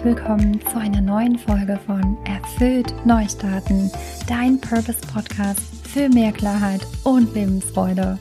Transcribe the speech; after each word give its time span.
herzlich 0.00 0.16
willkommen 0.16 0.60
zu 0.62 0.78
einer 0.78 1.00
neuen 1.00 1.38
Folge 1.38 1.78
von 1.86 2.16
Erfüllt 2.24 2.94
Neustarten, 3.04 3.90
dein 4.26 4.58
Purpose 4.58 5.00
Podcast 5.12 5.60
für 5.86 6.08
mehr 6.08 6.32
Klarheit 6.32 6.86
und 7.04 7.34
Lebensfreude. 7.34 8.18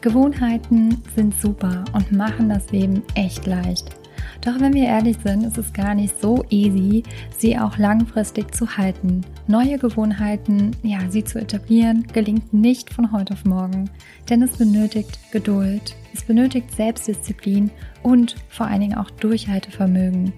Gewohnheiten 0.00 1.02
sind 1.16 1.34
super 1.40 1.84
und 1.92 2.12
machen 2.12 2.48
das 2.48 2.70
Leben 2.70 3.02
echt 3.16 3.46
leicht. 3.46 3.96
Doch 4.42 4.60
wenn 4.60 4.74
wir 4.74 4.84
ehrlich 4.84 5.16
sind, 5.24 5.44
ist 5.44 5.58
es 5.58 5.72
gar 5.72 5.94
nicht 5.94 6.20
so 6.20 6.44
easy, 6.50 7.02
sie 7.36 7.58
auch 7.58 7.76
langfristig 7.76 8.54
zu 8.54 8.76
halten. 8.76 9.22
Neue 9.48 9.76
Gewohnheiten, 9.76 10.76
ja, 10.82 11.00
sie 11.10 11.24
zu 11.24 11.40
etablieren, 11.40 12.06
gelingt 12.12 12.54
nicht 12.54 12.92
von 12.92 13.10
heute 13.10 13.34
auf 13.34 13.44
morgen, 13.44 13.90
denn 14.28 14.42
es 14.42 14.56
benötigt 14.56 15.18
Geduld, 15.32 15.96
es 16.14 16.22
benötigt 16.22 16.70
Selbstdisziplin 16.70 17.70
und 18.04 18.36
vor 18.48 18.66
allen 18.66 18.80
Dingen 18.80 18.98
auch 18.98 19.10
Durchhaltevermögen. 19.10 20.32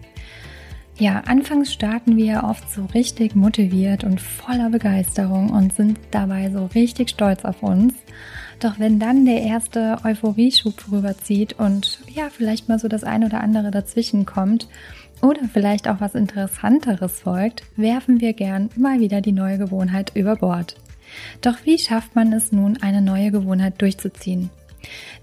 Ja, 0.98 1.22
anfangs 1.26 1.72
starten 1.72 2.16
wir 2.16 2.44
oft 2.44 2.70
so 2.70 2.84
richtig 2.94 3.34
motiviert 3.34 4.04
und 4.04 4.20
voller 4.20 4.70
Begeisterung 4.70 5.50
und 5.50 5.74
sind 5.74 5.98
dabei 6.10 6.50
so 6.50 6.66
richtig 6.66 7.10
stolz 7.10 7.44
auf 7.44 7.62
uns. 7.62 7.94
Doch 8.60 8.78
wenn 8.78 9.00
dann 9.00 9.24
der 9.24 9.42
erste 9.42 9.98
Euphorieschub 10.04 10.80
vorüberzieht 10.80 11.54
und 11.58 11.98
ja, 12.14 12.28
vielleicht 12.30 12.68
mal 12.68 12.78
so 12.78 12.88
das 12.88 13.04
ein 13.04 13.24
oder 13.24 13.40
andere 13.40 13.70
dazwischen 13.70 14.26
kommt 14.26 14.68
oder 15.22 15.40
vielleicht 15.52 15.88
auch 15.88 16.00
was 16.00 16.14
Interessanteres 16.14 17.20
folgt, 17.20 17.64
werfen 17.76 18.20
wir 18.20 18.34
gern 18.34 18.68
mal 18.76 19.00
wieder 19.00 19.20
die 19.20 19.32
neue 19.32 19.58
Gewohnheit 19.58 20.12
über 20.14 20.36
Bord. 20.36 20.76
Doch 21.40 21.56
wie 21.64 21.78
schafft 21.78 22.14
man 22.14 22.32
es 22.32 22.52
nun, 22.52 22.80
eine 22.82 23.02
neue 23.02 23.30
Gewohnheit 23.30 23.80
durchzuziehen? 23.80 24.50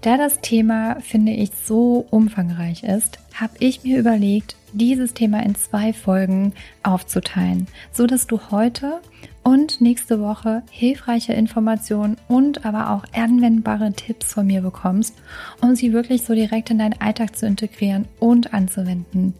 Da 0.00 0.16
das 0.16 0.40
Thema, 0.40 0.96
finde 1.00 1.32
ich, 1.32 1.50
so 1.64 2.06
umfangreich 2.10 2.82
ist, 2.82 3.18
habe 3.40 3.54
ich 3.58 3.82
mir 3.82 3.98
überlegt, 3.98 4.56
dieses 4.72 5.14
Thema 5.14 5.42
in 5.42 5.54
zwei 5.54 5.92
Folgen 5.92 6.52
aufzuteilen, 6.82 7.66
so 7.92 8.06
dass 8.06 8.26
du 8.26 8.40
heute 8.50 9.00
und 9.42 9.80
nächste 9.80 10.20
Woche 10.20 10.62
hilfreiche 10.70 11.32
Informationen 11.32 12.16
und 12.28 12.64
aber 12.64 12.90
auch 12.90 13.04
anwendbare 13.14 13.92
Tipps 13.92 14.34
von 14.34 14.46
mir 14.46 14.60
bekommst, 14.60 15.14
um 15.60 15.74
sie 15.74 15.92
wirklich 15.92 16.22
so 16.22 16.34
direkt 16.34 16.70
in 16.70 16.78
deinen 16.78 17.00
Alltag 17.00 17.36
zu 17.36 17.46
integrieren 17.46 18.06
und 18.18 18.52
anzuwenden. 18.52 19.34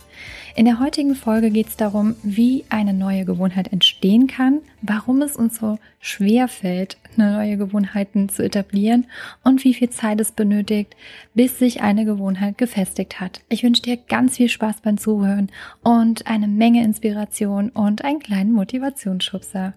In 0.57 0.65
der 0.65 0.81
heutigen 0.81 1.15
Folge 1.15 1.51
geht 1.51 1.69
es 1.69 1.77
darum, 1.77 2.17
wie 2.23 2.65
eine 2.71 2.93
neue 2.93 3.25
Gewohnheit 3.25 3.73
entstehen 3.73 4.27
kann, 4.27 4.61
warum 4.83 5.23
es 5.23 5.37
uns 5.37 5.57
so 5.57 5.79
schwer 6.01 6.49
fällt, 6.49 6.97
neue 7.17 7.57
Gewohnheiten 7.57 8.29
zu 8.29 8.43
etablieren 8.43 9.07
und 9.45 9.65
wie 9.65 9.75
viel 9.75 9.91
Zeit 9.91 10.21
es 10.21 10.33
benötigt, 10.33 10.97
bis 11.35 11.59
sich 11.59 11.83
eine 11.83 12.05
Gewohnheit 12.05 12.59
gefestigt 12.59 13.21
hat. 13.21 13.43
Ich 13.49 13.63
wünsche 13.63 13.83
dir 13.83 13.97
ganz 13.97 14.37
viel 14.37 14.49
Spaß 14.49 14.81
beim 14.83 14.99
Zuhören 14.99 15.51
und 15.83 16.27
eine 16.27 16.49
Menge 16.49 16.83
Inspiration 16.85 17.71
und 17.71 18.05
einen 18.05 18.21
kleinen 18.21 18.53
Motivationsschubser. 18.53 19.75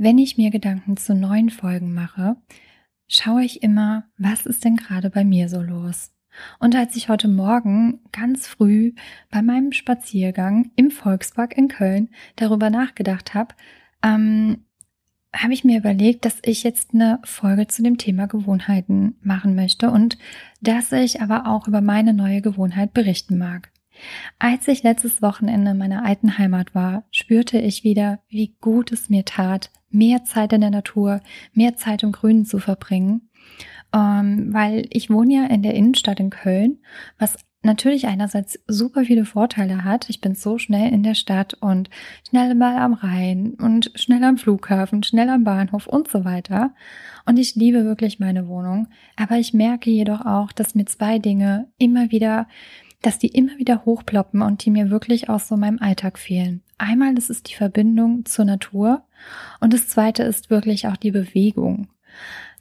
Wenn 0.00 0.16
ich 0.18 0.38
mir 0.38 0.50
Gedanken 0.50 0.96
zu 0.96 1.12
neuen 1.12 1.50
Folgen 1.50 1.92
mache, 1.92 2.36
schaue 3.08 3.42
ich 3.42 3.64
immer, 3.64 4.04
was 4.16 4.46
ist 4.46 4.64
denn 4.64 4.76
gerade 4.76 5.10
bei 5.10 5.24
mir 5.24 5.48
so 5.48 5.60
los? 5.60 6.12
Und 6.60 6.76
als 6.76 6.94
ich 6.94 7.08
heute 7.08 7.26
Morgen 7.26 7.98
ganz 8.12 8.46
früh 8.46 8.92
bei 9.28 9.42
meinem 9.42 9.72
Spaziergang 9.72 10.70
im 10.76 10.92
Volkspark 10.92 11.58
in 11.58 11.66
Köln 11.66 12.10
darüber 12.36 12.70
nachgedacht 12.70 13.34
habe, 13.34 13.56
ähm, 14.04 14.64
habe 15.34 15.52
ich 15.52 15.64
mir 15.64 15.78
überlegt, 15.78 16.24
dass 16.24 16.38
ich 16.44 16.62
jetzt 16.62 16.94
eine 16.94 17.18
Folge 17.24 17.66
zu 17.66 17.82
dem 17.82 17.98
Thema 17.98 18.28
Gewohnheiten 18.28 19.16
machen 19.20 19.56
möchte 19.56 19.90
und 19.90 20.16
dass 20.60 20.92
ich 20.92 21.20
aber 21.20 21.48
auch 21.48 21.66
über 21.66 21.80
meine 21.80 22.14
neue 22.14 22.40
Gewohnheit 22.40 22.94
berichten 22.94 23.36
mag. 23.36 23.72
Als 24.38 24.68
ich 24.68 24.82
letztes 24.82 25.22
Wochenende 25.22 25.72
in 25.72 25.78
meiner 25.78 26.04
alten 26.04 26.38
Heimat 26.38 26.74
war, 26.74 27.04
spürte 27.10 27.58
ich 27.58 27.84
wieder, 27.84 28.20
wie 28.28 28.56
gut 28.60 28.92
es 28.92 29.08
mir 29.08 29.24
tat, 29.24 29.70
mehr 29.90 30.24
Zeit 30.24 30.52
in 30.52 30.60
der 30.60 30.70
Natur, 30.70 31.20
mehr 31.52 31.76
Zeit 31.76 32.02
im 32.02 32.12
Grünen 32.12 32.44
zu 32.44 32.58
verbringen. 32.58 33.30
Ähm, 33.94 34.52
weil 34.52 34.86
ich 34.90 35.08
wohne 35.08 35.34
ja 35.34 35.46
in 35.46 35.62
der 35.62 35.74
Innenstadt 35.74 36.20
in 36.20 36.30
Köln, 36.30 36.78
was 37.18 37.38
natürlich 37.62 38.06
einerseits 38.06 38.58
super 38.66 39.04
viele 39.04 39.24
Vorteile 39.24 39.84
hat. 39.84 40.08
Ich 40.10 40.20
bin 40.20 40.34
so 40.34 40.58
schnell 40.58 40.92
in 40.92 41.02
der 41.02 41.14
Stadt 41.14 41.54
und 41.54 41.90
schnell 42.28 42.54
mal 42.54 42.78
am 42.78 42.94
Rhein 42.94 43.54
und 43.60 43.90
schnell 43.94 44.22
am 44.24 44.38
Flughafen, 44.38 45.02
schnell 45.02 45.28
am 45.28 45.44
Bahnhof 45.44 45.86
und 45.86 46.08
so 46.08 46.24
weiter. 46.24 46.74
Und 47.26 47.38
ich 47.38 47.56
liebe 47.56 47.84
wirklich 47.84 48.20
meine 48.20 48.46
Wohnung. 48.46 48.88
Aber 49.16 49.36
ich 49.36 49.54
merke 49.54 49.90
jedoch 49.90 50.24
auch, 50.24 50.52
dass 50.52 50.74
mir 50.74 50.86
zwei 50.86 51.18
Dinge 51.18 51.68
immer 51.78 52.10
wieder 52.10 52.46
dass 53.02 53.18
die 53.18 53.28
immer 53.28 53.56
wieder 53.58 53.84
hochploppen 53.84 54.42
und 54.42 54.64
die 54.64 54.70
mir 54.70 54.90
wirklich 54.90 55.28
aus 55.28 55.48
so 55.48 55.56
meinem 55.56 55.78
Alltag 55.78 56.18
fehlen. 56.18 56.62
Einmal, 56.78 57.14
das 57.14 57.30
ist 57.30 57.48
die 57.48 57.54
Verbindung 57.54 58.24
zur 58.24 58.44
Natur 58.44 59.04
und 59.60 59.72
das 59.72 59.88
zweite 59.88 60.22
ist 60.22 60.50
wirklich 60.50 60.86
auch 60.86 60.96
die 60.96 61.10
Bewegung. 61.10 61.88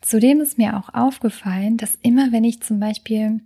Zudem 0.02 0.42
ist 0.42 0.58
mir 0.58 0.78
auch 0.78 0.94
aufgefallen, 0.94 1.78
dass 1.78 1.96
immer 1.96 2.32
wenn 2.32 2.44
ich 2.44 2.62
zum 2.62 2.80
Beispiel 2.80 3.42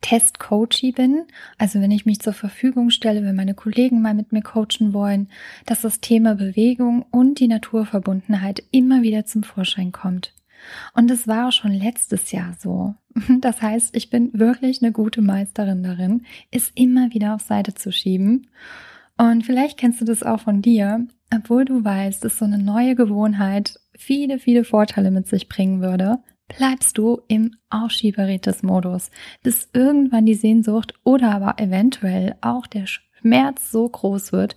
Testcoachy 0.00 0.92
bin, 0.92 1.24
also 1.58 1.80
wenn 1.80 1.90
ich 1.90 2.06
mich 2.06 2.20
zur 2.20 2.32
Verfügung 2.32 2.90
stelle, 2.90 3.22
wenn 3.22 3.36
meine 3.36 3.54
Kollegen 3.54 4.02
mal 4.02 4.14
mit 4.14 4.32
mir 4.32 4.42
coachen 4.42 4.92
wollen, 4.92 5.28
dass 5.64 5.82
das 5.82 6.00
Thema 6.00 6.34
Bewegung 6.34 7.04
und 7.10 7.38
die 7.38 7.48
Naturverbundenheit 7.48 8.62
immer 8.70 9.02
wieder 9.02 9.24
zum 9.24 9.42
Vorschein 9.42 9.92
kommt. 9.92 10.34
Und 10.94 11.10
es 11.10 11.28
war 11.28 11.48
auch 11.48 11.52
schon 11.52 11.72
letztes 11.72 12.32
Jahr 12.32 12.54
so. 12.58 12.94
Das 13.40 13.62
heißt, 13.62 13.96
ich 13.96 14.10
bin 14.10 14.30
wirklich 14.32 14.82
eine 14.82 14.92
gute 14.92 15.22
Meisterin 15.22 15.82
darin, 15.82 16.24
es 16.50 16.70
immer 16.74 17.12
wieder 17.12 17.34
auf 17.34 17.42
Seite 17.42 17.74
zu 17.74 17.92
schieben. 17.92 18.48
Und 19.16 19.44
vielleicht 19.44 19.78
kennst 19.78 20.00
du 20.00 20.04
das 20.04 20.22
auch 20.22 20.40
von 20.40 20.62
dir, 20.62 21.06
obwohl 21.34 21.64
du 21.64 21.84
weißt, 21.84 22.24
dass 22.24 22.38
so 22.38 22.44
eine 22.44 22.58
neue 22.58 22.94
Gewohnheit 22.94 23.80
viele, 23.96 24.38
viele 24.38 24.64
Vorteile 24.64 25.10
mit 25.10 25.26
sich 25.26 25.48
bringen 25.48 25.80
würde, 25.80 26.18
bleibst 26.48 26.98
du 26.98 27.22
im 27.28 27.56
Aufschieberitis-Modus, 27.70 29.10
bis 29.42 29.68
irgendwann 29.72 30.26
die 30.26 30.34
Sehnsucht 30.34 30.94
oder 31.02 31.32
aber 31.32 31.58
eventuell 31.58 32.36
auch 32.40 32.66
der 32.66 32.86
Schmerz 32.86 33.72
so 33.72 33.88
groß 33.88 34.32
wird, 34.32 34.54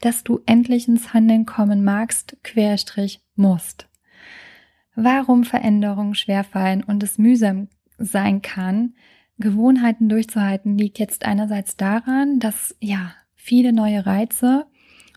dass 0.00 0.24
du 0.24 0.40
endlich 0.46 0.88
ins 0.88 1.12
Handeln 1.12 1.44
kommen 1.44 1.84
magst, 1.84 2.36
querstrich 2.42 3.20
musst 3.34 3.88
warum 4.96 5.44
Veränderungen 5.44 6.14
schwerfallen 6.14 6.82
und 6.82 7.02
es 7.02 7.18
mühsam 7.18 7.68
sein 7.98 8.42
kann, 8.42 8.94
Gewohnheiten 9.38 10.08
durchzuhalten, 10.08 10.78
liegt 10.78 10.98
jetzt 10.98 11.24
einerseits 11.24 11.76
daran, 11.76 12.38
dass 12.38 12.74
ja 12.80 13.12
viele 13.34 13.72
neue 13.72 14.06
Reize 14.06 14.66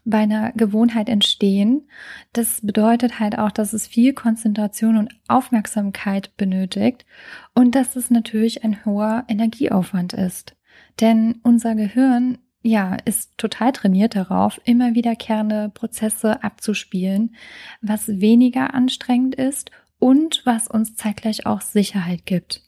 bei 0.05 0.19
einer 0.19 0.51
Gewohnheit 0.53 1.09
entstehen. 1.09 1.87
Das 2.33 2.61
bedeutet 2.61 3.19
halt 3.19 3.37
auch, 3.37 3.51
dass 3.51 3.73
es 3.73 3.87
viel 3.87 4.13
Konzentration 4.13 4.97
und 4.97 5.13
Aufmerksamkeit 5.27 6.35
benötigt 6.37 7.05
und 7.53 7.75
dass 7.75 7.95
es 7.95 8.09
natürlich 8.09 8.63
ein 8.63 8.85
hoher 8.85 9.25
Energieaufwand 9.27 10.13
ist. 10.13 10.55
Denn 10.99 11.39
unser 11.43 11.75
Gehirn 11.75 12.39
ja, 12.61 12.97
ist 13.05 13.37
total 13.37 13.71
trainiert 13.71 14.15
darauf, 14.15 14.59
immer 14.65 14.93
wiederkehrende 14.93 15.69
Prozesse 15.73 16.43
abzuspielen, 16.43 17.35
was 17.81 18.07
weniger 18.07 18.73
anstrengend 18.73 19.35
ist 19.35 19.71
und 19.97 20.41
was 20.45 20.67
uns 20.67 20.95
zeitgleich 20.95 21.45
auch 21.45 21.61
Sicherheit 21.61 22.25
gibt. 22.25 22.63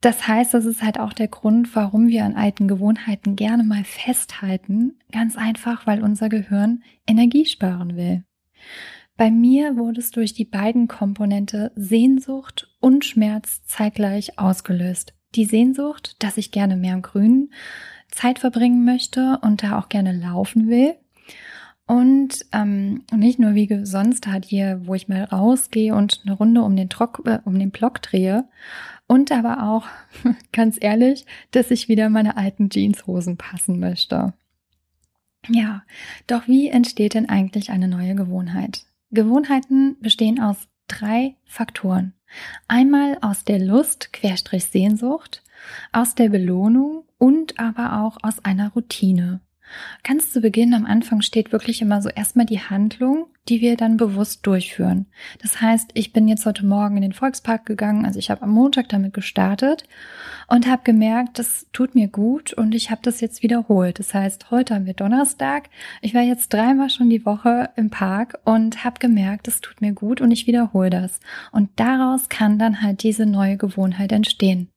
Das 0.00 0.26
heißt, 0.26 0.54
das 0.54 0.64
ist 0.64 0.82
halt 0.82 0.98
auch 0.98 1.12
der 1.12 1.28
Grund, 1.28 1.76
warum 1.76 2.08
wir 2.08 2.24
an 2.24 2.34
alten 2.34 2.68
Gewohnheiten 2.68 3.36
gerne 3.36 3.64
mal 3.64 3.84
festhalten. 3.84 4.98
Ganz 5.12 5.36
einfach, 5.36 5.86
weil 5.86 6.02
unser 6.02 6.30
Gehirn 6.30 6.82
Energie 7.06 7.44
sparen 7.44 7.96
will. 7.96 8.24
Bei 9.18 9.30
mir 9.30 9.76
wurde 9.76 10.00
es 10.00 10.10
durch 10.10 10.32
die 10.32 10.46
beiden 10.46 10.88
Komponente 10.88 11.72
Sehnsucht 11.76 12.74
und 12.80 13.04
Schmerz 13.04 13.62
zeitgleich 13.66 14.38
ausgelöst. 14.38 15.12
Die 15.34 15.44
Sehnsucht, 15.44 16.16
dass 16.20 16.38
ich 16.38 16.50
gerne 16.50 16.76
mehr 16.76 16.94
im 16.94 17.02
Grünen 17.02 17.52
Zeit 18.10 18.38
verbringen 18.38 18.84
möchte 18.84 19.38
und 19.42 19.62
da 19.62 19.78
auch 19.78 19.90
gerne 19.90 20.12
laufen 20.12 20.68
will. 20.68 20.94
Und 21.90 22.46
ähm, 22.52 23.02
nicht 23.12 23.40
nur 23.40 23.56
wie 23.56 23.84
sonst 23.84 24.28
halt 24.28 24.44
hier, 24.44 24.80
wo 24.84 24.94
ich 24.94 25.08
mal 25.08 25.24
rausgehe 25.24 25.92
und 25.92 26.20
eine 26.24 26.36
Runde 26.36 26.62
um 26.62 26.76
den, 26.76 26.88
Trock, 26.88 27.20
äh, 27.24 27.40
um 27.44 27.58
den 27.58 27.72
Block 27.72 28.00
drehe. 28.00 28.44
Und 29.08 29.32
aber 29.32 29.64
auch, 29.64 29.86
ganz 30.52 30.78
ehrlich, 30.80 31.26
dass 31.50 31.72
ich 31.72 31.88
wieder 31.88 32.08
meine 32.08 32.36
alten 32.36 32.68
Jeanshosen 32.70 33.36
passen 33.36 33.80
möchte. 33.80 34.34
Ja, 35.48 35.82
doch 36.28 36.46
wie 36.46 36.68
entsteht 36.68 37.14
denn 37.14 37.28
eigentlich 37.28 37.72
eine 37.72 37.88
neue 37.88 38.14
Gewohnheit? 38.14 38.84
Gewohnheiten 39.10 39.96
bestehen 40.00 40.38
aus 40.38 40.68
drei 40.86 41.34
Faktoren. 41.44 42.12
Einmal 42.68 43.18
aus 43.20 43.44
der 43.44 43.58
Lust, 43.58 44.12
Querstrich 44.12 44.66
Sehnsucht, 44.66 45.42
aus 45.90 46.14
der 46.14 46.28
Belohnung 46.28 47.02
und 47.18 47.58
aber 47.58 48.00
auch 48.04 48.18
aus 48.22 48.44
einer 48.44 48.70
Routine. 48.74 49.40
Ganz 50.02 50.32
zu 50.32 50.40
Beginn 50.40 50.74
am 50.74 50.86
Anfang 50.86 51.22
steht 51.22 51.52
wirklich 51.52 51.82
immer 51.82 52.02
so 52.02 52.08
erstmal 52.08 52.46
die 52.46 52.60
Handlung, 52.60 53.26
die 53.48 53.60
wir 53.60 53.76
dann 53.76 53.96
bewusst 53.96 54.46
durchführen. 54.46 55.06
Das 55.42 55.60
heißt, 55.60 55.90
ich 55.94 56.12
bin 56.12 56.28
jetzt 56.28 56.46
heute 56.46 56.64
Morgen 56.64 56.96
in 56.96 57.02
den 57.02 57.12
Volkspark 57.12 57.66
gegangen, 57.66 58.04
also 58.06 58.18
ich 58.18 58.30
habe 58.30 58.42
am 58.42 58.50
Montag 58.50 58.88
damit 58.88 59.12
gestartet 59.12 59.84
und 60.46 60.66
habe 60.66 60.82
gemerkt, 60.84 61.38
das 61.38 61.66
tut 61.72 61.94
mir 61.94 62.08
gut 62.08 62.52
und 62.52 62.74
ich 62.74 62.90
habe 62.90 63.00
das 63.02 63.20
jetzt 63.20 63.42
wiederholt. 63.42 63.98
Das 63.98 64.14
heißt, 64.14 64.50
heute 64.50 64.74
haben 64.74 64.86
wir 64.86 64.94
Donnerstag. 64.94 65.68
Ich 66.00 66.14
war 66.14 66.22
jetzt 66.22 66.52
dreimal 66.52 66.90
schon 66.90 67.10
die 67.10 67.24
Woche 67.26 67.70
im 67.76 67.90
Park 67.90 68.38
und 68.44 68.84
habe 68.84 68.98
gemerkt, 68.98 69.46
das 69.46 69.60
tut 69.60 69.80
mir 69.80 69.92
gut 69.92 70.20
und 70.20 70.30
ich 70.30 70.46
wiederhole 70.46 70.90
das. 70.90 71.20
Und 71.52 71.70
daraus 71.76 72.28
kann 72.28 72.58
dann 72.58 72.82
halt 72.82 73.02
diese 73.02 73.26
neue 73.26 73.56
Gewohnheit 73.56 74.12
entstehen. 74.12 74.70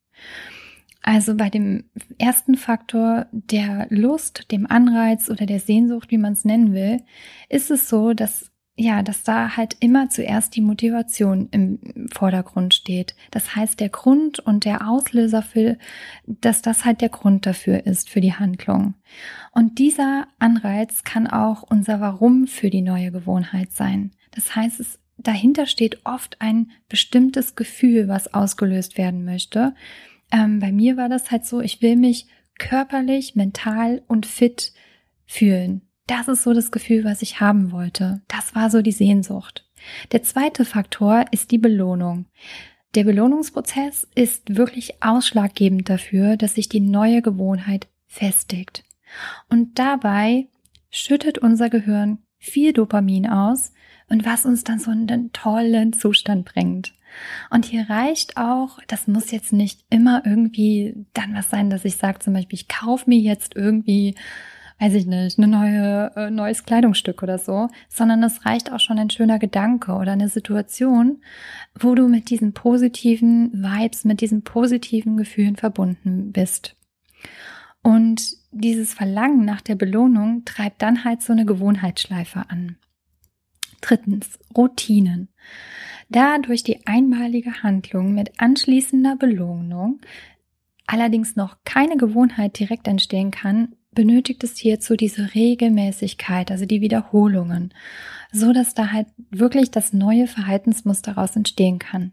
Also 1.06 1.36
bei 1.36 1.50
dem 1.50 1.84
ersten 2.16 2.56
Faktor 2.56 3.26
der 3.30 3.86
Lust, 3.90 4.50
dem 4.50 4.66
Anreiz 4.66 5.28
oder 5.28 5.44
der 5.44 5.60
Sehnsucht, 5.60 6.10
wie 6.10 6.16
man 6.16 6.32
es 6.32 6.46
nennen 6.46 6.72
will, 6.72 7.02
ist 7.50 7.70
es 7.70 7.90
so, 7.90 8.14
dass 8.14 8.50
ja, 8.76 9.04
dass 9.04 9.22
da 9.22 9.56
halt 9.56 9.76
immer 9.78 10.08
zuerst 10.08 10.56
die 10.56 10.60
Motivation 10.60 11.48
im 11.52 12.08
Vordergrund 12.12 12.74
steht. 12.74 13.14
Das 13.30 13.54
heißt, 13.54 13.78
der 13.78 13.88
Grund 13.88 14.40
und 14.40 14.64
der 14.64 14.88
Auslöser 14.88 15.42
für, 15.42 15.78
dass 16.26 16.60
das 16.60 16.84
halt 16.84 17.00
der 17.00 17.10
Grund 17.10 17.46
dafür 17.46 17.86
ist, 17.86 18.10
für 18.10 18.20
die 18.20 18.32
Handlung. 18.32 18.94
Und 19.52 19.78
dieser 19.78 20.26
Anreiz 20.40 21.04
kann 21.04 21.28
auch 21.28 21.62
unser 21.62 22.00
Warum 22.00 22.48
für 22.48 22.68
die 22.68 22.82
neue 22.82 23.12
Gewohnheit 23.12 23.70
sein. 23.70 24.10
Das 24.32 24.56
heißt, 24.56 24.80
es 24.80 24.98
dahinter 25.18 25.66
steht 25.66 26.04
oft 26.04 26.40
ein 26.40 26.72
bestimmtes 26.88 27.54
Gefühl, 27.54 28.08
was 28.08 28.34
ausgelöst 28.34 28.98
werden 28.98 29.24
möchte. 29.24 29.74
Ähm, 30.30 30.60
bei 30.60 30.72
mir 30.72 30.96
war 30.96 31.08
das 31.08 31.30
halt 31.30 31.44
so, 31.44 31.60
ich 31.60 31.82
will 31.82 31.96
mich 31.96 32.26
körperlich, 32.58 33.34
mental 33.34 34.02
und 34.06 34.26
fit 34.26 34.72
fühlen. 35.26 35.82
Das 36.06 36.28
ist 36.28 36.42
so 36.42 36.52
das 36.52 36.70
Gefühl, 36.70 37.04
was 37.04 37.22
ich 37.22 37.40
haben 37.40 37.72
wollte. 37.72 38.22
Das 38.28 38.54
war 38.54 38.70
so 38.70 38.82
die 38.82 38.92
Sehnsucht. 38.92 39.66
Der 40.12 40.22
zweite 40.22 40.64
Faktor 40.64 41.24
ist 41.30 41.50
die 41.50 41.58
Belohnung. 41.58 42.26
Der 42.94 43.04
Belohnungsprozess 43.04 44.06
ist 44.14 44.56
wirklich 44.56 45.02
ausschlaggebend 45.02 45.88
dafür, 45.88 46.36
dass 46.36 46.54
sich 46.54 46.68
die 46.68 46.80
neue 46.80 47.22
Gewohnheit 47.22 47.88
festigt. 48.06 48.84
Und 49.48 49.78
dabei 49.78 50.48
schüttet 50.90 51.38
unser 51.38 51.70
Gehirn 51.70 52.18
viel 52.38 52.72
Dopamin 52.72 53.26
aus 53.26 53.72
und 54.08 54.24
was 54.24 54.44
uns 54.44 54.64
dann 54.64 54.78
so 54.78 54.90
in 54.90 55.10
einen 55.10 55.32
tollen 55.32 55.92
Zustand 55.92 56.44
bringt. 56.44 56.94
Und 57.50 57.64
hier 57.64 57.88
reicht 57.88 58.36
auch, 58.36 58.78
das 58.86 59.06
muss 59.06 59.30
jetzt 59.30 59.52
nicht 59.52 59.84
immer 59.90 60.22
irgendwie 60.24 61.06
dann 61.12 61.34
was 61.34 61.50
sein, 61.50 61.70
dass 61.70 61.84
ich 61.84 61.96
sage 61.96 62.18
zum 62.18 62.34
Beispiel, 62.34 62.58
ich 62.58 62.68
kaufe 62.68 63.08
mir 63.08 63.18
jetzt 63.18 63.56
irgendwie, 63.56 64.14
weiß 64.80 64.94
ich 64.94 65.06
nicht, 65.06 65.38
eine 65.38 65.48
neue, 65.48 66.12
äh, 66.16 66.30
neues 66.30 66.64
Kleidungsstück 66.64 67.22
oder 67.22 67.38
so, 67.38 67.68
sondern 67.88 68.22
es 68.22 68.44
reicht 68.44 68.72
auch 68.72 68.80
schon 68.80 68.98
ein 68.98 69.10
schöner 69.10 69.38
Gedanke 69.38 69.92
oder 69.92 70.12
eine 70.12 70.28
Situation, 70.28 71.22
wo 71.78 71.94
du 71.94 72.08
mit 72.08 72.30
diesen 72.30 72.52
positiven 72.52 73.52
Vibes, 73.52 74.04
mit 74.04 74.20
diesen 74.20 74.42
positiven 74.42 75.16
Gefühlen 75.16 75.56
verbunden 75.56 76.32
bist. 76.32 76.76
Und 77.82 78.36
dieses 78.50 78.94
Verlangen 78.94 79.44
nach 79.44 79.60
der 79.60 79.74
Belohnung 79.74 80.44
treibt 80.44 80.80
dann 80.80 81.04
halt 81.04 81.22
so 81.22 81.32
eine 81.32 81.44
Gewohnheitsschleife 81.44 82.44
an. 82.48 82.76
Drittens, 83.84 84.38
Routinen. 84.56 85.28
Da 86.08 86.38
durch 86.38 86.62
die 86.62 86.86
einmalige 86.86 87.62
Handlung 87.62 88.14
mit 88.14 88.40
anschließender 88.40 89.16
Belohnung 89.16 90.00
allerdings 90.86 91.36
noch 91.36 91.58
keine 91.64 91.98
Gewohnheit 91.98 92.58
direkt 92.58 92.88
entstehen 92.88 93.30
kann, 93.30 93.76
benötigt 93.90 94.42
es 94.42 94.56
hierzu 94.56 94.96
diese 94.96 95.34
Regelmäßigkeit, 95.34 96.50
also 96.50 96.64
die 96.64 96.80
Wiederholungen, 96.80 97.74
so 98.32 98.54
dass 98.54 98.72
da 98.72 98.90
halt 98.90 99.08
wirklich 99.30 99.70
das 99.70 99.92
neue 99.92 100.28
Verhaltensmuster 100.28 101.12
daraus 101.12 101.36
entstehen 101.36 101.78
kann. 101.78 102.12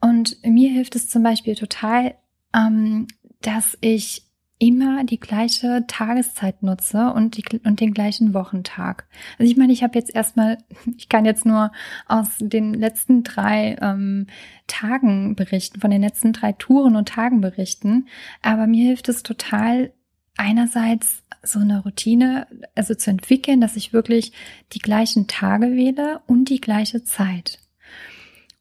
Und 0.00 0.36
mir 0.44 0.70
hilft 0.70 0.96
es 0.96 1.08
zum 1.08 1.22
Beispiel 1.22 1.54
total, 1.54 2.16
ähm, 2.52 3.06
dass 3.40 3.78
ich 3.80 4.23
immer 4.64 5.04
die 5.04 5.20
gleiche 5.20 5.84
Tageszeit 5.86 6.62
nutze 6.62 7.12
und, 7.12 7.36
die, 7.36 7.60
und 7.64 7.80
den 7.80 7.92
gleichen 7.92 8.32
Wochentag. 8.32 9.06
Also 9.38 9.50
ich 9.50 9.58
meine, 9.58 9.74
ich 9.74 9.82
habe 9.82 9.98
jetzt 9.98 10.14
erstmal, 10.14 10.58
ich 10.96 11.08
kann 11.08 11.26
jetzt 11.26 11.44
nur 11.44 11.70
aus 12.06 12.28
den 12.38 12.72
letzten 12.72 13.24
drei 13.24 13.76
ähm, 13.82 14.26
Tagen 14.66 15.36
berichten, 15.36 15.80
von 15.80 15.90
den 15.90 16.00
letzten 16.00 16.32
drei 16.32 16.52
Touren 16.52 16.96
und 16.96 17.08
Tagen 17.08 17.42
berichten, 17.42 18.08
aber 18.40 18.66
mir 18.66 18.86
hilft 18.86 19.08
es 19.10 19.22
total, 19.22 19.92
einerseits 20.36 21.22
so 21.42 21.60
eine 21.60 21.82
Routine, 21.82 22.46
also 22.74 22.94
zu 22.94 23.10
entwickeln, 23.10 23.60
dass 23.60 23.76
ich 23.76 23.92
wirklich 23.92 24.32
die 24.72 24.78
gleichen 24.80 25.26
Tage 25.26 25.76
wähle 25.76 26.22
und 26.26 26.48
die 26.48 26.60
gleiche 26.60 27.04
Zeit. 27.04 27.60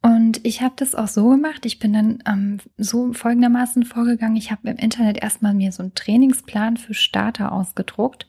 Und 0.05 0.45
ich 0.45 0.61
habe 0.61 0.73
das 0.75 0.95
auch 0.95 1.07
so 1.07 1.29
gemacht. 1.29 1.65
Ich 1.65 1.79
bin 1.79 1.93
dann 1.93 2.19
ähm, 2.27 2.57
so 2.77 3.13
folgendermaßen 3.13 3.85
vorgegangen. 3.85 4.35
Ich 4.35 4.51
habe 4.51 4.69
im 4.69 4.75
Internet 4.75 5.23
erstmal 5.23 5.53
mir 5.53 5.71
so 5.71 5.81
einen 5.81 5.95
Trainingsplan 5.95 6.75
für 6.75 6.93
Starter 6.93 7.53
ausgedruckt 7.53 8.27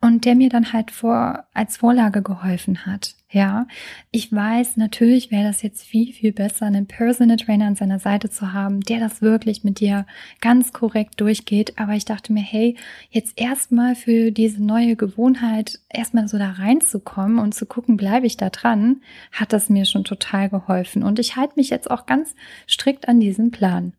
und 0.00 0.24
der 0.24 0.34
mir 0.34 0.48
dann 0.48 0.72
halt 0.72 0.90
vor 0.90 1.44
als 1.54 1.76
Vorlage 1.76 2.22
geholfen 2.22 2.86
hat. 2.86 3.14
Ja, 3.34 3.66
ich 4.10 4.30
weiß, 4.30 4.76
natürlich 4.76 5.30
wäre 5.30 5.44
das 5.44 5.62
jetzt 5.62 5.84
viel, 5.84 6.12
viel 6.12 6.32
besser, 6.32 6.66
einen 6.66 6.86
Personal 6.86 7.38
Trainer 7.38 7.66
an 7.66 7.76
seiner 7.76 7.98
Seite 7.98 8.28
zu 8.28 8.52
haben, 8.52 8.82
der 8.82 9.00
das 9.00 9.22
wirklich 9.22 9.64
mit 9.64 9.80
dir 9.80 10.04
ganz 10.42 10.74
korrekt 10.74 11.18
durchgeht. 11.18 11.78
Aber 11.78 11.94
ich 11.94 12.04
dachte 12.04 12.34
mir, 12.34 12.42
hey, 12.42 12.76
jetzt 13.08 13.40
erstmal 13.40 13.94
für 13.94 14.32
diese 14.32 14.62
neue 14.62 14.96
Gewohnheit, 14.96 15.80
erstmal 15.88 16.28
so 16.28 16.36
da 16.36 16.50
reinzukommen 16.50 17.38
und 17.38 17.54
zu 17.54 17.64
gucken, 17.64 17.96
bleibe 17.96 18.26
ich 18.26 18.36
da 18.36 18.50
dran, 18.50 19.00
hat 19.32 19.54
das 19.54 19.70
mir 19.70 19.86
schon 19.86 20.04
total 20.04 20.50
geholfen. 20.50 21.02
Und 21.02 21.18
ich 21.18 21.34
halte 21.34 21.54
mich 21.56 21.70
jetzt 21.70 21.90
auch 21.90 22.04
ganz 22.04 22.34
strikt 22.68 23.08
an 23.08 23.18
diesen 23.18 23.50
Plan. 23.50 23.94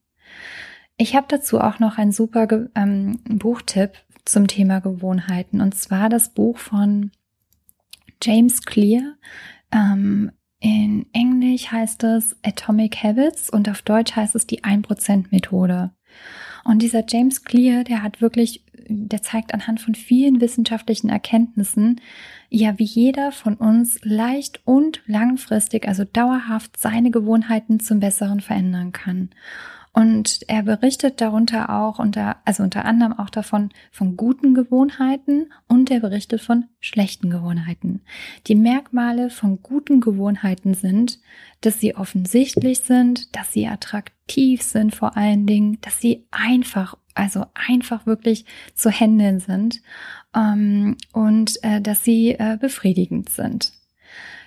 Ich 0.95 1.15
habe 1.15 1.25
dazu 1.27 1.59
auch 1.59 1.79
noch 1.79 1.97
einen 1.97 2.11
super 2.11 2.47
ähm, 2.75 3.19
Buchtipp 3.27 3.93
zum 4.25 4.45
Thema 4.45 4.79
Gewohnheiten. 4.79 5.59
Und 5.59 5.73
zwar 5.73 6.07
das 6.07 6.29
Buch 6.29 6.59
von 6.59 7.09
James 8.23 8.61
Clear. 8.61 9.15
Ähm, 9.71 10.31
in 10.59 11.07
Englisch 11.11 11.71
heißt 11.71 12.03
es 12.05 12.37
Atomic 12.41 13.03
Habits 13.03 13.49
und 13.49 13.69
auf 13.69 13.81
Deutsch 13.81 14.15
heißt 14.15 14.33
es 14.35 14.47
die 14.47 14.63
1% 14.63 15.25
Methode. 15.31 15.91
Und 16.63 16.81
dieser 16.81 17.03
James 17.07 17.43
Clear, 17.43 17.83
der 17.83 18.01
hat 18.01 18.21
wirklich, 18.21 18.63
der 18.87 19.21
zeigt 19.21 19.53
anhand 19.53 19.81
von 19.81 19.95
vielen 19.95 20.39
wissenschaftlichen 20.39 21.09
Erkenntnissen, 21.09 21.99
ja, 22.49 22.79
wie 22.79 22.85
jeder 22.85 23.33
von 23.33 23.55
uns 23.55 23.99
leicht 24.03 24.61
und 24.65 25.01
langfristig, 25.05 25.87
also 25.87 26.05
dauerhaft 26.05 26.77
seine 26.77 27.11
Gewohnheiten 27.11 27.81
zum 27.81 27.99
Besseren 27.99 28.39
verändern 28.39 28.93
kann. 28.93 29.31
Und 29.95 30.39
er 30.47 30.63
berichtet 30.63 31.21
darunter 31.21 31.69
auch 31.69 31.99
unter, 31.99 32.37
also 32.45 32.63
unter 32.63 32.83
anderem 32.83 33.13
auch 33.13 33.29
davon 33.29 33.69
von 33.91 34.17
guten 34.17 34.55
Gewohnheiten 34.55 35.53
und 35.67 35.91
er 35.91 35.99
berichtet 35.99 36.41
von 36.41 36.65
schlechten 36.79 37.29
Gewohnheiten. 37.29 38.01
Die 38.47 38.55
Merkmale 38.55 39.29
von 39.29 39.61
guten 39.61 40.01
Gewohnheiten 40.01 40.73
sind, 40.73 41.19
dass 41.61 41.79
sie 41.79 41.95
offensichtlich 41.95 42.79
sind, 42.79 43.35
dass 43.35 43.53
sie 43.53 43.67
attraktiv 43.67 44.63
sind 44.63 44.95
vor 44.95 45.15
allen 45.15 45.45
Dingen, 45.45 45.77
dass 45.81 46.01
sie 46.01 46.25
einfach, 46.31 46.97
also 47.13 47.45
einfach 47.53 48.07
wirklich 48.07 48.45
zu 48.73 48.89
handeln 48.89 49.39
sind 49.39 49.83
ähm, 50.35 50.97
und 51.11 51.63
äh, 51.63 51.81
dass 51.81 52.03
sie 52.03 52.31
äh, 52.31 52.57
befriedigend 52.59 53.29
sind. 53.29 53.73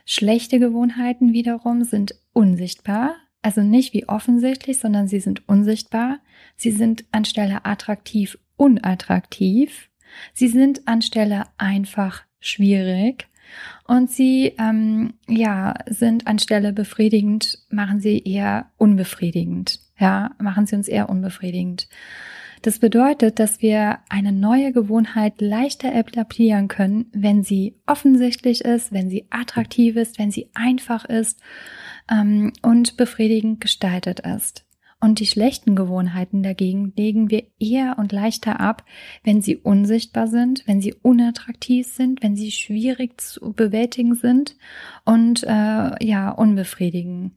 Schlechte 0.04 0.58
Gewohnheiten 0.58 1.32
wiederum 1.32 1.84
sind 1.84 2.16
unsichtbar, 2.32 3.14
also 3.46 3.62
nicht 3.62 3.94
wie 3.94 4.08
offensichtlich, 4.08 4.80
sondern 4.80 5.06
sie 5.06 5.20
sind 5.20 5.48
unsichtbar. 5.48 6.18
Sie 6.56 6.72
sind 6.72 7.04
anstelle 7.12 7.64
attraktiv 7.64 8.38
unattraktiv. 8.56 9.88
Sie 10.34 10.48
sind 10.48 10.88
anstelle 10.88 11.44
einfach 11.56 12.24
schwierig. 12.40 13.28
Und 13.86 14.10
sie, 14.10 14.52
ähm, 14.58 15.14
ja, 15.28 15.74
sind 15.88 16.26
anstelle 16.26 16.72
befriedigend, 16.72 17.60
machen 17.70 18.00
sie 18.00 18.18
eher 18.18 18.72
unbefriedigend. 18.78 19.78
Ja, 19.96 20.32
machen 20.40 20.66
sie 20.66 20.74
uns 20.74 20.88
eher 20.88 21.08
unbefriedigend. 21.08 21.88
Das 22.66 22.80
bedeutet, 22.80 23.38
dass 23.38 23.62
wir 23.62 24.00
eine 24.08 24.32
neue 24.32 24.73
Gewohnheit 24.73 25.40
leichter 25.40 25.94
etablieren 25.94 26.66
können, 26.66 27.06
wenn 27.12 27.44
sie 27.44 27.76
offensichtlich 27.87 28.62
ist, 28.62 28.92
wenn 28.92 29.08
sie 29.08 29.28
attraktiv 29.30 29.94
ist, 29.94 30.18
wenn 30.18 30.32
sie 30.32 30.50
einfach 30.52 31.04
ist 31.04 31.38
ähm, 32.11 32.52
und 32.62 32.96
befriedigend 32.96 33.61
gestaltet 33.61 34.18
ist. 34.18 34.64
Und 34.99 35.20
die 35.20 35.26
schlechten 35.26 35.76
Gewohnheiten 35.76 36.42
dagegen 36.42 36.92
legen 36.96 37.30
wir 37.30 37.44
eher 37.61 38.00
und 38.00 38.11
leichter 38.11 38.58
ab, 38.58 38.85
wenn 39.23 39.42
sie 39.42 39.58
unsichtbar 39.58 40.26
sind, 40.26 40.66
wenn 40.66 40.80
sie 40.80 40.94
unattraktiv 41.02 41.87
sind, 41.87 42.20
wenn 42.25 42.35
sie 42.35 42.50
schwierig 42.50 43.20
zu 43.20 43.52
bewältigen 43.52 44.16
sind 44.16 44.56
und 45.04 45.44
äh, 45.44 46.04
ja 46.04 46.30
unbefriedigen. 46.30 47.30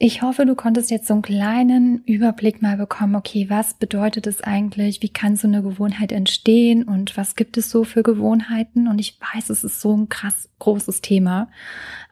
Ich 0.00 0.22
hoffe, 0.22 0.46
du 0.46 0.54
konntest 0.54 0.92
jetzt 0.92 1.08
so 1.08 1.14
einen 1.14 1.22
kleinen 1.22 2.04
Überblick 2.04 2.62
mal 2.62 2.76
bekommen, 2.76 3.16
okay, 3.16 3.50
was 3.50 3.74
bedeutet 3.74 4.28
es 4.28 4.40
eigentlich, 4.40 5.02
wie 5.02 5.08
kann 5.08 5.34
so 5.34 5.48
eine 5.48 5.60
Gewohnheit 5.60 6.12
entstehen 6.12 6.84
und 6.84 7.16
was 7.16 7.34
gibt 7.34 7.56
es 7.56 7.68
so 7.68 7.82
für 7.82 8.04
Gewohnheiten? 8.04 8.86
Und 8.86 9.00
ich 9.00 9.18
weiß, 9.20 9.50
es 9.50 9.64
ist 9.64 9.80
so 9.80 9.96
ein 9.96 10.08
krass 10.08 10.48
großes 10.60 11.00
Thema. 11.00 11.50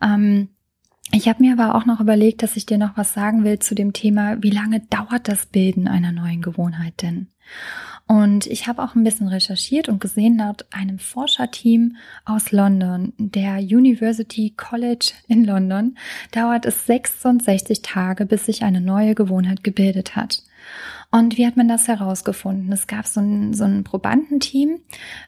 Ähm, 0.03 0.49
ich 1.13 1.29
habe 1.29 1.45
mir 1.45 1.53
aber 1.53 1.77
auch 1.77 1.87
noch 1.87 2.01
überlegt, 2.01 2.43
dass 2.43 2.57
ich 2.57 2.67
dir 2.67 2.79
noch 2.79 2.97
was 2.97 3.15
sagen 3.15 3.45
will 3.45 3.61
zu 3.61 3.77
dem 3.77 3.93
Thema, 3.93 4.43
wie 4.43 4.51
lange 4.51 4.81
dauert 4.81 5.29
das 5.29 5.47
Bilden 5.47 5.87
einer 5.87 6.11
neuen 6.11 6.43
Gewohnheit 6.43 7.03
denn? 7.03 7.29
Und 8.07 8.47
ich 8.47 8.69
habe 8.69 8.83
auch 8.83 8.95
ein 8.95 9.03
bisschen 9.03 9.27
recherchiert 9.27 9.89
und 9.89 10.01
gesehen, 10.01 10.39
laut 10.39 10.65
einem 10.71 11.01
Forscherteam 11.01 11.97
aus 12.25 12.53
London, 12.53 13.13
der 13.19 13.57
University 13.57 14.55
College 14.57 15.13
in 15.27 15.45
London, 15.45 15.99
dauert 16.31 16.67
es 16.67 16.87
66 16.87 17.83
Tage, 17.83 18.25
bis 18.25 18.47
sich 18.47 18.63
eine 18.63 18.81
neue 18.81 19.17
Gewohnheit 19.17 19.65
gebildet 19.65 20.15
hat. 20.15 20.45
Und 21.11 21.37
wie 21.37 21.47
hat 21.47 21.57
man 21.57 21.69
das 21.69 21.89
herausgefunden? 21.89 22.73
Es 22.73 22.87
gab 22.87 23.07
so 23.07 23.21
ein, 23.21 23.55
so 23.55 23.65
ein 23.65 23.83
Probandenteam, 23.83 24.81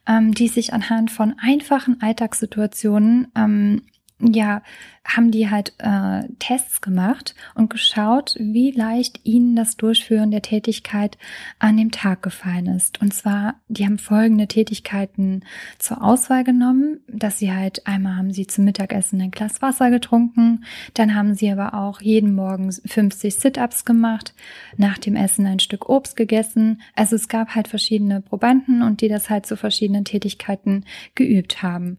ähm, 0.06 0.32
die 0.32 0.48
sich 0.48 0.72
anhand 0.72 1.10
von 1.10 1.34
einfachen 1.40 2.00
Alltagssituationen 2.00 3.28
ähm, 3.36 3.82
ja, 4.20 4.62
haben 5.04 5.30
die 5.30 5.48
halt 5.48 5.72
äh, 5.78 6.24
Tests 6.38 6.80
gemacht 6.80 7.34
und 7.54 7.70
geschaut, 7.70 8.34
wie 8.38 8.72
leicht 8.72 9.20
ihnen 9.24 9.56
das 9.56 9.76
Durchführen 9.76 10.30
der 10.30 10.42
Tätigkeit 10.42 11.16
an 11.58 11.76
dem 11.76 11.92
Tag 11.92 12.22
gefallen 12.22 12.66
ist. 12.66 13.00
Und 13.00 13.14
zwar, 13.14 13.54
die 13.68 13.86
haben 13.86 13.98
folgende 13.98 14.48
Tätigkeiten 14.48 15.44
zur 15.78 16.02
Auswahl 16.02 16.44
genommen, 16.44 17.00
dass 17.06 17.38
sie 17.38 17.52
halt 17.52 17.86
einmal 17.86 18.16
haben 18.16 18.32
sie 18.32 18.46
zum 18.46 18.64
Mittagessen 18.64 19.20
ein 19.20 19.30
Glas 19.30 19.62
Wasser 19.62 19.90
getrunken, 19.90 20.64
dann 20.94 21.14
haben 21.14 21.34
sie 21.34 21.50
aber 21.50 21.74
auch 21.74 22.00
jeden 22.00 22.34
Morgen 22.34 22.70
50 22.70 23.34
Sit-ups 23.34 23.84
gemacht, 23.84 24.34
nach 24.76 24.98
dem 24.98 25.16
Essen 25.16 25.46
ein 25.46 25.60
Stück 25.60 25.88
Obst 25.88 26.16
gegessen. 26.16 26.82
Also 26.94 27.16
es 27.16 27.28
gab 27.28 27.54
halt 27.54 27.68
verschiedene 27.68 28.20
Probanden 28.20 28.82
und 28.82 29.00
die 29.00 29.08
das 29.08 29.30
halt 29.30 29.46
zu 29.46 29.56
verschiedenen 29.56 30.04
Tätigkeiten 30.04 30.84
geübt 31.14 31.62
haben. 31.62 31.98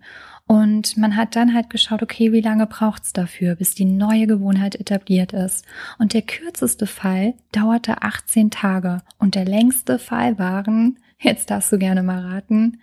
Und 0.51 0.97
man 0.97 1.15
hat 1.15 1.35
dann 1.35 1.53
halt 1.53 1.69
geschaut, 1.69 2.01
okay, 2.01 2.31
wie 2.33 2.41
lange 2.41 2.65
braucht's 2.65 3.13
dafür, 3.13 3.53
bis 3.53 3.75
die 3.75 3.85
neue 3.85 4.25
Gewohnheit 4.25 4.73
etabliert 4.73 5.31
ist. 5.31 5.63
Und 5.99 6.15
der 6.15 6.23
kürzeste 6.23 6.87
Fall 6.87 7.35
dauerte 7.51 8.01
18 8.01 8.49
Tage 8.49 9.03
und 9.19 9.35
der 9.35 9.45
längste 9.45 9.99
Fall 9.99 10.39
waren, 10.39 10.97
jetzt 11.19 11.51
darfst 11.51 11.71
du 11.71 11.77
gerne 11.77 12.01
mal 12.01 12.25
raten, 12.25 12.81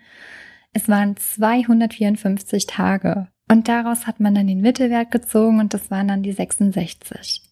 es 0.74 0.88
waren 0.88 1.16
254 1.16 2.66
Tage. 2.66 3.26
Und 3.50 3.66
daraus 3.66 4.06
hat 4.06 4.20
man 4.20 4.36
dann 4.36 4.46
den 4.46 4.60
Mittelwert 4.60 5.10
gezogen 5.10 5.58
und 5.58 5.74
das 5.74 5.90
waren 5.90 6.06
dann 6.06 6.22
die 6.22 6.32
66. 6.32 7.42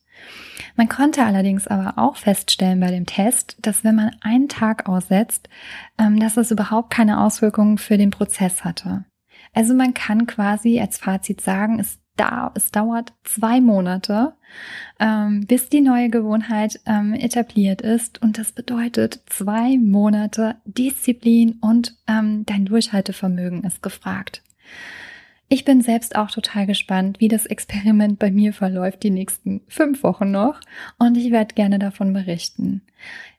Man 0.76 0.88
konnte 0.88 1.24
allerdings 1.24 1.66
aber 1.66 1.98
auch 1.98 2.14
feststellen 2.14 2.78
bei 2.78 2.92
dem 2.92 3.06
Test, 3.06 3.56
dass 3.62 3.82
wenn 3.82 3.96
man 3.96 4.14
einen 4.20 4.48
Tag 4.48 4.88
aussetzt, 4.88 5.48
ähm, 5.98 6.20
dass 6.20 6.36
es 6.36 6.52
überhaupt 6.52 6.90
keine 6.90 7.20
Auswirkungen 7.20 7.78
für 7.78 7.98
den 7.98 8.10
Prozess 8.10 8.62
hatte. 8.62 9.06
Also 9.54 9.72
man 9.72 9.94
kann 9.94 10.26
quasi 10.26 10.80
als 10.80 10.98
Fazit 10.98 11.40
sagen, 11.40 11.78
es, 11.78 11.98
da, 12.16 12.52
es 12.54 12.70
dauert 12.70 13.12
zwei 13.22 13.60
Monate, 13.60 14.34
ähm, 15.00 15.46
bis 15.46 15.68
die 15.68 15.80
neue 15.80 16.10
Gewohnheit 16.10 16.80
ähm, 16.86 17.14
etabliert 17.14 17.80
ist. 17.80 18.20
Und 18.20 18.38
das 18.38 18.52
bedeutet, 18.52 19.20
zwei 19.26 19.78
Monate 19.78 20.56
Disziplin 20.64 21.58
und 21.60 21.96
ähm, 22.08 22.44
dein 22.46 22.66
Durchhaltevermögen 22.66 23.64
ist 23.64 23.82
gefragt. 23.82 24.42
Ich 25.48 25.64
bin 25.64 25.82
selbst 25.82 26.16
auch 26.16 26.30
total 26.30 26.66
gespannt, 26.66 27.20
wie 27.20 27.28
das 27.28 27.46
Experiment 27.46 28.18
bei 28.18 28.30
mir 28.30 28.52
verläuft 28.52 29.02
die 29.02 29.10
nächsten 29.10 29.60
fünf 29.68 30.02
Wochen 30.02 30.30
noch 30.30 30.60
und 30.98 31.16
ich 31.16 31.30
werde 31.30 31.54
gerne 31.54 31.78
davon 31.78 32.12
berichten. 32.12 32.82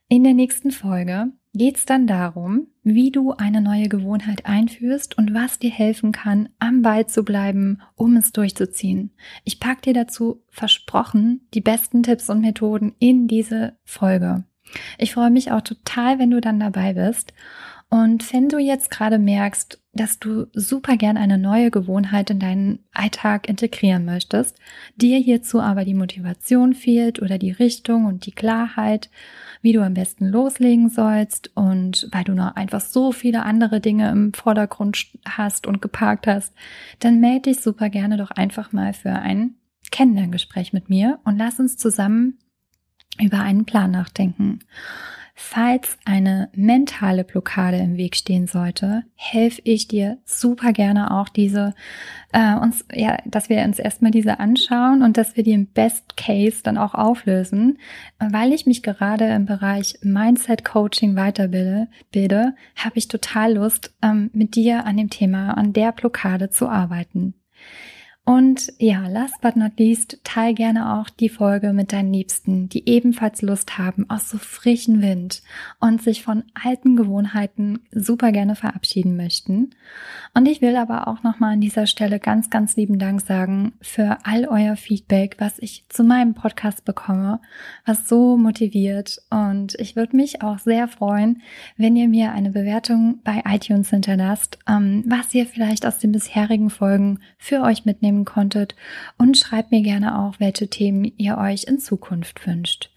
In 0.08 0.22
der 0.22 0.34
nächsten 0.34 0.70
Folge 0.70 1.32
geht 1.56 1.76
es 1.76 1.86
dann 1.86 2.06
darum, 2.06 2.68
wie 2.82 3.10
du 3.10 3.32
eine 3.32 3.60
neue 3.60 3.88
Gewohnheit 3.88 4.46
einführst 4.46 5.16
und 5.16 5.34
was 5.34 5.58
dir 5.58 5.70
helfen 5.70 6.12
kann, 6.12 6.50
am 6.58 6.82
Ball 6.82 7.06
zu 7.06 7.24
bleiben, 7.24 7.80
um 7.94 8.16
es 8.16 8.32
durchzuziehen. 8.32 9.10
Ich 9.44 9.58
packe 9.58 9.82
dir 9.82 9.94
dazu 9.94 10.42
versprochen 10.48 11.46
die 11.54 11.60
besten 11.60 12.02
Tipps 12.02 12.28
und 12.30 12.40
Methoden 12.40 12.94
in 12.98 13.26
diese 13.26 13.76
Folge. 13.84 14.44
Ich 14.98 15.14
freue 15.14 15.30
mich 15.30 15.52
auch 15.52 15.62
total, 15.62 16.18
wenn 16.18 16.30
du 16.30 16.40
dann 16.40 16.60
dabei 16.60 16.92
bist. 16.94 17.32
Und 17.96 18.30
wenn 18.30 18.50
du 18.50 18.58
jetzt 18.58 18.90
gerade 18.90 19.18
merkst, 19.18 19.80
dass 19.94 20.18
du 20.18 20.48
super 20.52 20.98
gern 20.98 21.16
eine 21.16 21.38
neue 21.38 21.70
Gewohnheit 21.70 22.28
in 22.28 22.38
deinen 22.38 22.80
Alltag 22.92 23.48
integrieren 23.48 24.04
möchtest, 24.04 24.58
dir 24.96 25.18
hierzu 25.18 25.62
aber 25.62 25.86
die 25.86 25.94
Motivation 25.94 26.74
fehlt 26.74 27.22
oder 27.22 27.38
die 27.38 27.52
Richtung 27.52 28.04
und 28.04 28.26
die 28.26 28.32
Klarheit, 28.32 29.08
wie 29.62 29.72
du 29.72 29.82
am 29.82 29.94
besten 29.94 30.26
loslegen 30.26 30.90
sollst 30.90 31.56
und 31.56 32.10
weil 32.12 32.24
du 32.24 32.34
noch 32.34 32.54
einfach 32.54 32.82
so 32.82 33.12
viele 33.12 33.44
andere 33.44 33.80
Dinge 33.80 34.10
im 34.10 34.34
Vordergrund 34.34 35.06
hast 35.26 35.66
und 35.66 35.80
geparkt 35.80 36.26
hast, 36.26 36.52
dann 36.98 37.18
melde 37.20 37.48
dich 37.50 37.62
super 37.62 37.88
gerne 37.88 38.18
doch 38.18 38.30
einfach 38.30 38.72
mal 38.72 38.92
für 38.92 39.12
ein 39.12 39.54
Kennenlerngespräch 39.90 40.74
mit 40.74 40.90
mir 40.90 41.18
und 41.24 41.38
lass 41.38 41.58
uns 41.60 41.78
zusammen 41.78 42.36
über 43.18 43.40
einen 43.40 43.64
Plan 43.64 43.90
nachdenken. 43.90 44.58
Falls 45.38 45.98
eine 46.06 46.48
mentale 46.54 47.22
Blockade 47.22 47.76
im 47.76 47.98
Weg 47.98 48.16
stehen 48.16 48.46
sollte, 48.46 49.02
helfe 49.16 49.60
ich 49.64 49.86
dir 49.86 50.16
super 50.24 50.72
gerne 50.72 51.10
auch 51.10 51.28
diese 51.28 51.74
äh, 52.32 52.54
uns 52.54 52.86
ja, 52.90 53.18
dass 53.26 53.50
wir 53.50 53.62
uns 53.62 53.78
erstmal 53.78 54.12
diese 54.12 54.40
anschauen 54.40 55.02
und 55.02 55.18
dass 55.18 55.36
wir 55.36 55.44
die 55.44 55.52
im 55.52 55.66
Best 55.66 56.16
Case 56.16 56.62
dann 56.62 56.78
auch 56.78 56.94
auflösen, 56.94 57.76
weil 58.18 58.54
ich 58.54 58.64
mich 58.64 58.82
gerade 58.82 59.26
im 59.26 59.44
Bereich 59.44 59.98
Mindset 60.00 60.64
Coaching 60.64 61.16
weiterbilde, 61.16 61.88
bilde, 62.10 62.54
habe 62.74 62.96
ich 62.96 63.08
total 63.08 63.56
Lust, 63.56 63.94
ähm, 64.02 64.30
mit 64.32 64.54
dir 64.54 64.86
an 64.86 64.96
dem 64.96 65.10
Thema, 65.10 65.50
an 65.50 65.74
der 65.74 65.92
Blockade 65.92 66.48
zu 66.48 66.66
arbeiten. 66.66 67.34
Und 68.28 68.72
ja, 68.78 69.06
last 69.06 69.40
but 69.40 69.54
not 69.54 69.78
least, 69.78 70.18
teil 70.24 70.52
gerne 70.52 70.98
auch 70.98 71.08
die 71.08 71.28
Folge 71.28 71.72
mit 71.72 71.92
deinen 71.92 72.12
Liebsten, 72.12 72.68
die 72.68 72.88
ebenfalls 72.88 73.40
Lust 73.40 73.78
haben 73.78 74.10
auf 74.10 74.22
so 74.22 74.36
frischen 74.36 75.00
Wind 75.00 75.42
und 75.78 76.02
sich 76.02 76.24
von 76.24 76.42
alten 76.52 76.96
Gewohnheiten 76.96 77.78
super 77.92 78.32
gerne 78.32 78.56
verabschieden 78.56 79.16
möchten. 79.16 79.70
Und 80.34 80.46
ich 80.46 80.60
will 80.60 80.74
aber 80.74 81.06
auch 81.06 81.22
nochmal 81.22 81.52
an 81.52 81.60
dieser 81.60 81.86
Stelle 81.86 82.18
ganz, 82.18 82.50
ganz 82.50 82.74
lieben 82.74 82.98
Dank 82.98 83.20
sagen 83.20 83.74
für 83.80 84.18
all 84.24 84.48
euer 84.48 84.74
Feedback, 84.74 85.36
was 85.38 85.60
ich 85.60 85.84
zu 85.88 86.02
meinem 86.02 86.34
Podcast 86.34 86.84
bekomme, 86.84 87.40
was 87.84 88.08
so 88.08 88.36
motiviert. 88.36 89.22
Und 89.30 89.76
ich 89.76 89.94
würde 89.94 90.16
mich 90.16 90.42
auch 90.42 90.58
sehr 90.58 90.88
freuen, 90.88 91.42
wenn 91.76 91.94
ihr 91.94 92.08
mir 92.08 92.32
eine 92.32 92.50
Bewertung 92.50 93.20
bei 93.22 93.44
iTunes 93.46 93.90
hinterlasst, 93.90 94.58
ähm, 94.68 95.04
was 95.06 95.32
ihr 95.32 95.46
vielleicht 95.46 95.86
aus 95.86 96.00
den 96.00 96.10
bisherigen 96.10 96.70
Folgen 96.70 97.20
für 97.38 97.62
euch 97.62 97.84
mitnehmen 97.84 98.15
nehmen 98.16 98.24
konntet 98.24 98.74
und 99.18 99.36
schreibt 99.36 99.70
mir 99.70 99.82
gerne 99.82 100.18
auch, 100.18 100.40
welche 100.40 100.68
Themen 100.68 101.04
ihr 101.16 101.38
euch 101.38 101.64
in 101.64 101.78
Zukunft 101.78 102.46
wünscht. 102.46 102.90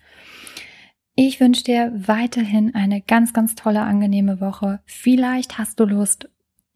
Ich 1.16 1.40
wünsche 1.42 1.66
dir 1.66 1.92
weiterhin 1.94 2.74
eine 2.76 3.02
ganz, 3.02 3.34
ganz 3.34 3.56
tolle, 3.56 3.82
angenehme 3.82 4.40
Woche. 4.40 4.80
Vielleicht 4.86 5.58
hast 5.58 5.80
du 5.80 5.86
Lust, 5.86 6.30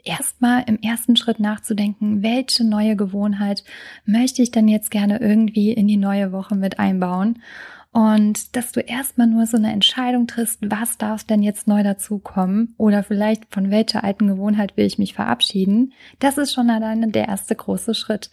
erstmal 0.03 0.63
im 0.67 0.77
ersten 0.81 1.15
Schritt 1.15 1.39
nachzudenken, 1.39 2.23
welche 2.23 2.65
neue 2.65 2.97
Gewohnheit 2.97 3.63
möchte 4.05 4.41
ich 4.41 4.51
denn 4.51 4.67
jetzt 4.67 4.91
gerne 4.91 5.21
irgendwie 5.21 5.71
in 5.71 5.87
die 5.87 5.97
neue 5.97 6.33
Woche 6.33 6.55
mit 6.55 6.77
einbauen 6.77 7.41
und 7.93 8.55
dass 8.55 8.71
du 8.71 8.79
erstmal 8.79 9.27
nur 9.27 9.45
so 9.45 9.55
eine 9.55 9.71
Entscheidung 9.71 10.25
triffst, 10.25 10.59
was 10.61 10.97
darf 10.97 11.23
denn 11.23 11.43
jetzt 11.43 11.67
neu 11.67 11.83
dazukommen 11.83 12.73
oder 12.79 13.03
vielleicht 13.03 13.53
von 13.53 13.69
welcher 13.69 14.03
alten 14.03 14.27
Gewohnheit 14.27 14.75
will 14.75 14.85
ich 14.85 14.97
mich 14.97 15.13
verabschieden, 15.13 15.93
das 16.17 16.39
ist 16.39 16.53
schon 16.53 16.71
alleine 16.71 17.09
der 17.09 17.27
erste 17.27 17.55
große 17.55 17.93
Schritt. 17.93 18.31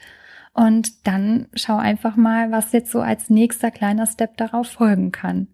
Und 0.55 1.07
dann 1.07 1.47
schau 1.55 1.77
einfach 1.77 2.17
mal, 2.17 2.51
was 2.51 2.73
jetzt 2.73 2.91
so 2.91 3.01
als 3.01 3.29
nächster 3.29 3.71
kleiner 3.71 4.07
Step 4.07 4.39
darauf 4.39 4.67
folgen 4.67 5.13
kann. 5.13 5.49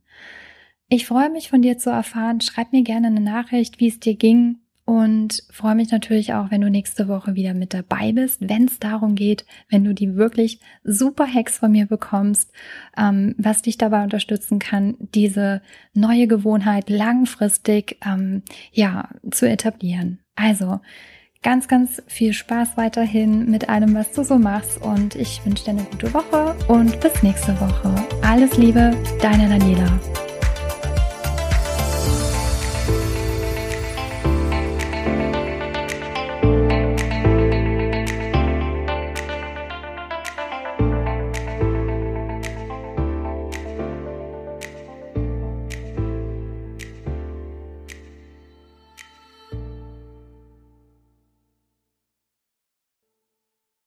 Ich 0.88 1.06
freue 1.06 1.28
mich 1.28 1.50
von 1.50 1.60
dir 1.60 1.76
zu 1.76 1.90
erfahren. 1.90 2.40
Schreib 2.40 2.72
mir 2.72 2.82
gerne 2.82 3.08
eine 3.08 3.20
Nachricht, 3.20 3.80
wie 3.80 3.88
es 3.88 3.98
dir 3.98 4.14
ging, 4.14 4.60
und 4.86 5.42
freue 5.50 5.74
mich 5.74 5.90
natürlich 5.90 6.32
auch, 6.32 6.52
wenn 6.52 6.60
du 6.60 6.70
nächste 6.70 7.08
Woche 7.08 7.34
wieder 7.34 7.54
mit 7.54 7.74
dabei 7.74 8.12
bist, 8.12 8.48
wenn 8.48 8.66
es 8.66 8.78
darum 8.78 9.16
geht, 9.16 9.44
wenn 9.68 9.82
du 9.82 9.92
die 9.92 10.14
wirklich 10.14 10.60
super 10.84 11.26
Hacks 11.26 11.58
von 11.58 11.72
mir 11.72 11.86
bekommst, 11.86 12.52
ähm, 12.96 13.34
was 13.36 13.62
dich 13.62 13.78
dabei 13.78 14.04
unterstützen 14.04 14.60
kann, 14.60 14.96
diese 15.00 15.60
neue 15.92 16.28
Gewohnheit 16.28 16.88
langfristig 16.88 17.98
ähm, 18.06 18.42
ja 18.72 19.08
zu 19.28 19.48
etablieren. 19.48 20.20
Also 20.36 20.78
ganz, 21.42 21.66
ganz 21.66 22.00
viel 22.06 22.32
Spaß 22.32 22.76
weiterhin 22.76 23.50
mit 23.50 23.68
allem, 23.68 23.92
was 23.92 24.12
du 24.12 24.22
so 24.22 24.38
machst 24.38 24.80
und 24.80 25.16
ich 25.16 25.44
wünsche 25.44 25.64
dir 25.64 25.70
eine 25.70 25.82
gute 25.82 26.14
Woche 26.14 26.54
und 26.68 27.00
bis 27.00 27.24
nächste 27.24 27.60
Woche. 27.60 27.92
Alles 28.22 28.56
Liebe, 28.56 28.92
deine 29.20 29.48
Daniela. 29.48 30.00